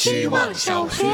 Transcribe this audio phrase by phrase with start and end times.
[0.00, 1.04] 希望小学。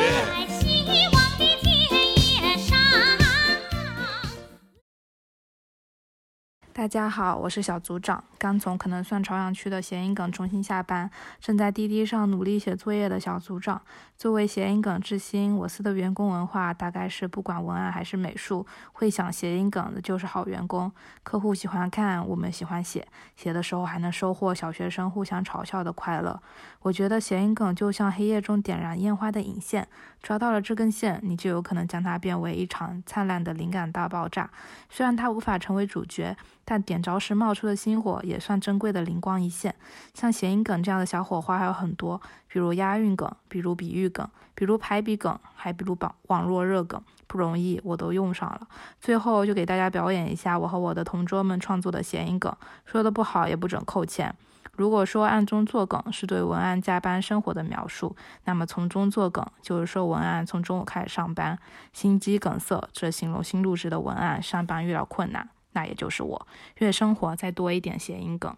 [6.77, 11.11] 大家好，我是小组长，刚从可能算朝阳区的谐音梗重新下班，
[11.41, 13.81] 正在滴滴上努力写作业的小组长。
[14.19, 20.93] 作为谐音梗之星，我司的员工文化大概是不管文案还是美术，会想谐音梗的就是好员工。
[21.23, 26.43] 客户喜欢看，我们喜欢写，写的时候还能收获小学生互相嘲笑的快乐。
[26.83, 29.89] 我觉得谐音梗就像黑夜中点燃烟花的引线，
[30.23, 34.51] 抓到了这根线，你就有可能将它变为一场灿烂的灵感大爆炸。
[34.91, 36.37] 虽然它无法成为主角。
[36.67, 39.75] 但点着时冒出的星火也算珍贵的灵光一现。
[40.13, 48.67] 像谐音梗这样的小火花还有很多，比如押韵梗，比如比喻梗，比如排比梗，还比如网网络热梗，不容易，我都用上了。
[49.01, 54.35] 最后就给大家表演一下我和我的同桌们创作的谐音梗，说的不好也不准扣钱。
[54.73, 58.15] 如果说暗中作梗是对文案加班生活的描述，
[58.45, 61.59] 那么从中作梗就是说文案从中午开始上班，
[61.95, 65.49] 心肌梗塞，这形容新入职的文案上班遇到困难。
[65.77, 68.57] 那也就是我，越生活再多一点谐音梗。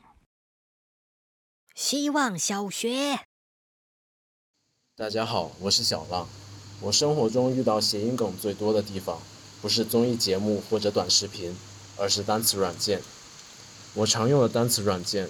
[1.75, 3.19] 希望小学，
[4.95, 6.29] 大家好，我是小浪。
[6.81, 9.21] 我生活中遇到谐音梗最多的地方，
[9.61, 11.57] 不是综艺节目或者短视频，
[11.97, 13.03] 而是单词软件。
[13.95, 15.29] 我常用的单词软件，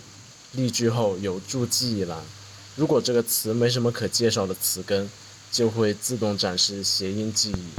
[0.52, 2.22] 例句后有助记忆栏。
[2.76, 5.08] 如果这个词没什么可介绍的词根，
[5.50, 7.70] 就会自动展示谐音记忆。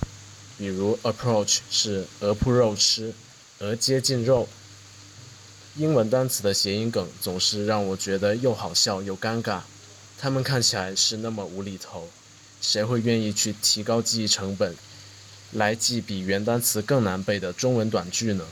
[0.58, 3.14] 比如 approach 是鹅铺肉吃。
[3.62, 4.48] 而接近肉，
[5.76, 9.60] 英文单词的谐音梗总是让我觉得又好笑又尴尬，
[10.18, 12.08] 他们看起来是那么无厘头，
[12.62, 14.74] 谁会愿意去提高记忆成本，
[15.52, 18.46] 来记比原单词更难背的中文短句呢？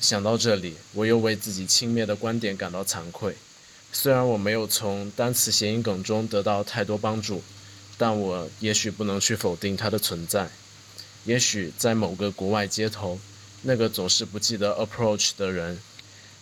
[0.00, 3.36] 想到这里，我又为自己轻蔑的观点感到惭愧。
[3.92, 7.42] 虽然我没有从单词谐音梗中得到太多帮助，
[7.98, 10.48] 但我也许不能去否定它的存在。
[11.26, 13.20] 也许在某个国外街头。
[13.62, 15.78] 那个总是不记得 approach 的人，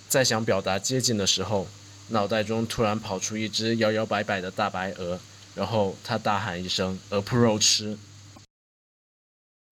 [0.08, 1.66] 在想表达接近的时候，
[2.10, 5.20] 脑袋中突然跑出一只摇摇摆摆的大白鹅，
[5.56, 7.98] 然后他大喊一声 approach。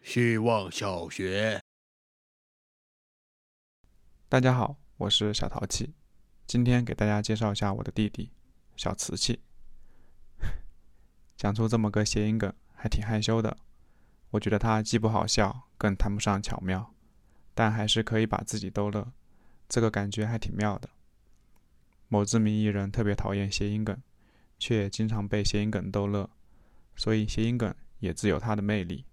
[0.02, 1.60] 希望小学。
[4.28, 5.94] 大家好，我是小淘气，
[6.48, 8.32] 今天给大家介绍一下我的弟弟
[8.76, 9.40] 小瓷器。
[11.38, 13.56] 讲出这么个谐音梗，还挺害羞的。
[14.30, 16.92] 我觉得他既不好笑，更谈不上巧妙。
[17.56, 19.10] 但还是可以把自己逗乐，
[19.66, 20.90] 这个感觉还挺妙的。
[22.08, 23.96] 某知名艺人特别讨厌谐音梗，
[24.58, 26.28] 却也经常被谐音梗逗乐，
[26.94, 29.06] 所以谐音梗也自有它的魅力。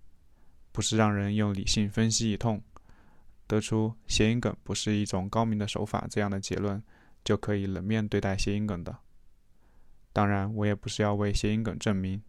[0.74, 2.62] 不是让人用理性分析一通，
[3.48, 6.84] 得出谐音梗不是一种高明的手法这样的结论，
[7.24, 8.98] 就可以冷面对待谐音梗的。
[10.12, 12.22] 当然，我也不是要为谐音梗证明，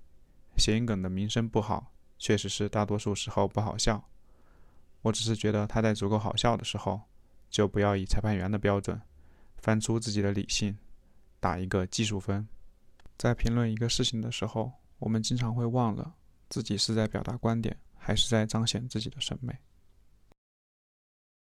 [0.57, 4.09] 谐音梗的名声不好，确实是大多数时候不好笑。
[5.05, 7.03] 我只是觉得他在足够好笑的时候，
[7.51, 9.03] 就不要以裁判员的标准
[9.59, 10.79] 翻出自己的理性，
[11.41, 12.49] 打一个技术分。
[13.19, 16.15] 在评论一个事情的时候，我们经常会忘了
[16.49, 19.59] 自己是在表达观点，还是在彰显自己的审美。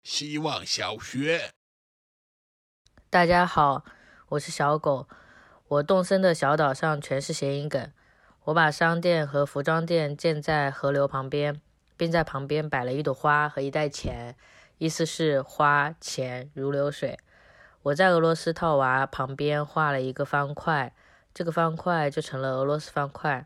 [0.04, 1.50] 希望小学，
[3.10, 3.84] 大家好，
[4.28, 5.08] 我是小狗。
[5.66, 7.92] 我动身的小岛上全是谐音梗。
[8.44, 11.60] 我把商店和服装店建在河流旁边。
[12.00, 14.34] 并在旁边摆了一朵花和一袋钱，
[14.78, 17.18] 意思是花钱如流水。
[17.82, 20.94] 我在俄罗斯套娃旁边画了一个方块，
[21.34, 23.44] 这个方块就成了俄罗斯方块。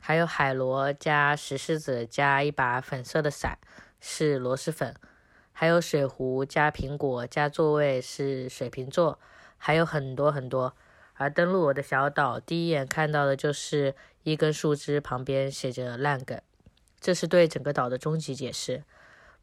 [0.00, 3.58] 还有海螺加石狮子加一把粉色的伞，
[3.98, 4.94] 是螺蛳粉。
[5.50, 9.18] 还有水壶加苹果加座位是水瓶座，
[9.56, 10.76] 还有很多很多。
[11.14, 16.40] 而登陆我的小岛，第一眼看到的就是一根树枝旁边写着烂梗。
[17.00, 18.84] 这是对整个岛的终极解释。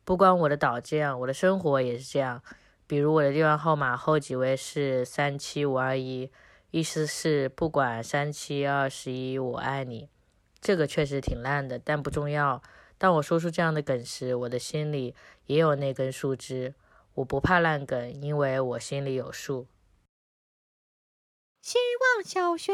[0.04, 2.42] 不光我的岛这样，我的生活也是这样。
[2.88, 6.30] 比如我的电话号码后几位是三七五二一，
[6.70, 10.10] 意思是不管三七二十一，我爱你。
[10.62, 12.62] 这个确实挺烂的，但不重要。
[12.98, 15.16] 当我说出这样的梗时，我的心里
[15.48, 16.76] 也有那根树枝。
[17.16, 19.68] 我不怕烂梗，因为我心里有数。
[21.62, 21.78] 希
[22.16, 22.74] 望小学。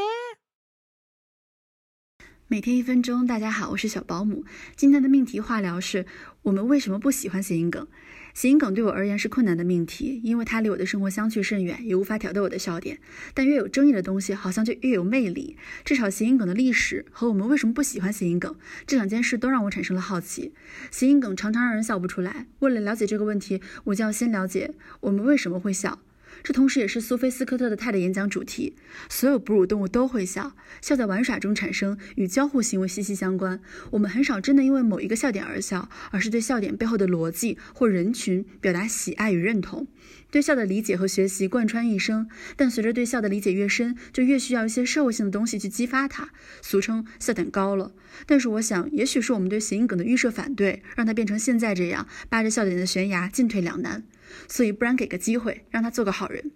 [2.52, 4.44] 每天一分钟，大家好，我是小保姆。
[4.76, 6.06] 今天的命题话聊是：
[6.42, 7.88] 我们为什么不喜欢谐音梗？
[8.34, 13.00] 谐音梗对我而言是困难的命题，因为它离我的生活相去甚远，也无法挑逗我的笑点。
[13.34, 15.56] 但越有争议的东西，好像就越有魅力。
[15.86, 18.54] 至少谐音梗的历史和我们为什么不喜欢谐音梗
[18.86, 20.52] 这两件事，都让我产生了好奇。
[20.92, 22.48] 谐音梗常常让人笑不出来。
[22.60, 26.02] 为了了解这个问题，我就要先了解我们为什么会笑。
[26.44, 28.76] 这同时也是苏菲斯科特的泰的演讲主题。
[29.10, 33.60] 所有哺乳动物都会笑，笑在玩耍中产生，与交互行为息息相关。
[33.92, 39.88] 我们很少真的因为某一个笑点而笑，而是对笑点背后的逻辑或人群表达喜爱与认同。
[40.30, 46.30] 对笑的理解和学习贯穿一生，但随着对笑的理解越深，就越需要一些社会性的东西去激发它，
[46.62, 47.92] 俗称笑点高了。
[48.26, 54.04] 但是我想，也许是我们对谐音梗的预设反对，让它变成现在这样，扒着笑点的悬崖进退两难。
[54.48, 56.52] 所以，不然给个机会，让他做个好人。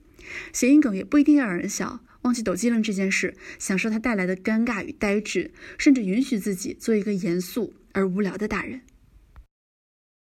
[0.53, 8.81] 谐音梗也不一定要让人笑，忘记抖机灵这件事，享受它带来的尴尬与呆滞，甚至允许自己做一个严肃而无聊的大人。